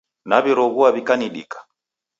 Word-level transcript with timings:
Naw'iroghua 0.29 0.87
w'ikanidika 0.93 1.57